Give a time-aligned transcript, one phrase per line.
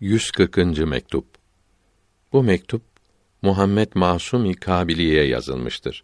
[0.00, 0.56] 140.
[0.78, 1.26] mektup.
[2.32, 2.82] Bu mektup
[3.42, 6.02] Muhammed Masumi Kabiliye yazılmıştır.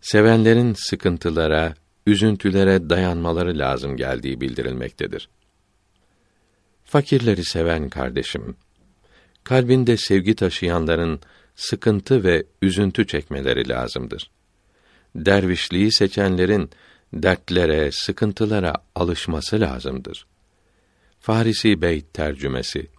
[0.00, 1.74] Sevenlerin sıkıntılara,
[2.06, 5.28] üzüntülere dayanmaları lazım geldiği bildirilmektedir.
[6.84, 8.56] Fakirleri seven kardeşim,
[9.44, 11.20] kalbinde sevgi taşıyanların
[11.56, 14.30] sıkıntı ve üzüntü çekmeleri lazımdır.
[15.14, 16.70] Dervişliği seçenlerin
[17.12, 20.26] dertlere, sıkıntılara alışması lazımdır.
[21.20, 22.91] Farisi Beyt tercümesi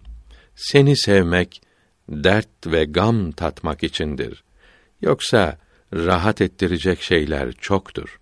[0.56, 1.62] seni sevmek
[2.08, 4.44] dert ve gam tatmak içindir.
[5.02, 5.58] Yoksa
[5.92, 8.20] rahat ettirecek şeyler çoktur.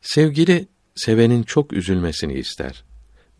[0.00, 2.84] Sevgili sevenin çok üzülmesini ister.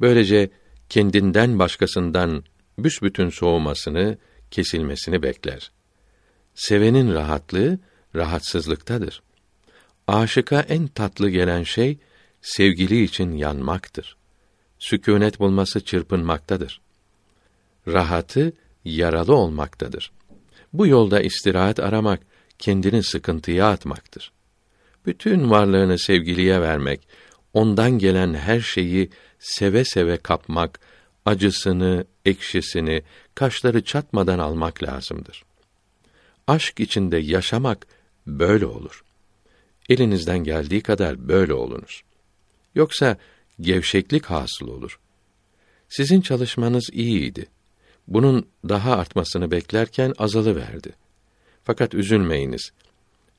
[0.01, 0.51] Böylece
[0.88, 2.45] kendinden başkasından
[2.79, 4.18] büsbütün soğumasını,
[4.51, 5.70] kesilmesini bekler.
[6.54, 7.79] Sevenin rahatlığı
[8.15, 9.23] rahatsızlıktadır.
[10.07, 11.98] Aşıka en tatlı gelen şey
[12.41, 14.16] sevgili için yanmaktır.
[14.79, 16.80] Sükûnet bulması çırpınmaktadır
[17.88, 18.52] rahatı
[18.84, 20.12] yaralı olmaktadır.
[20.72, 22.20] Bu yolda istirahat aramak
[22.59, 24.32] kendini sıkıntıya atmaktır.
[25.06, 27.09] Bütün varlığını sevgiliye vermek,
[27.52, 30.80] ondan gelen her şeyi seve seve kapmak,
[31.24, 33.02] acısını, ekşisini,
[33.34, 35.45] kaşları çatmadan almak lazımdır.
[36.46, 37.87] Aşk içinde yaşamak
[38.26, 39.04] böyle olur.
[39.88, 42.02] Elinizden geldiği kadar böyle olunuz.
[42.74, 43.16] Yoksa
[43.60, 45.00] gevşeklik hasıl olur.
[45.88, 47.46] Sizin çalışmanız iyiydi.
[48.09, 50.93] Bunun daha artmasını beklerken azalıverdi.
[51.65, 52.71] Fakat üzülmeyiniz.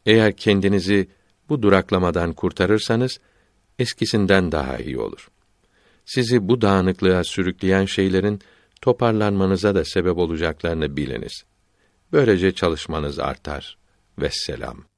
[0.05, 1.07] Eğer kendinizi
[1.49, 3.19] bu duraklamadan kurtarırsanız
[3.79, 5.29] eskisinden daha iyi olur.
[6.05, 8.41] Sizi bu dağınıklığa sürükleyen şeylerin
[8.81, 11.43] toparlanmanıza da sebep olacaklarını biliniz.
[12.11, 13.77] Böylece çalışmanız artar.
[14.19, 14.96] Vesselam.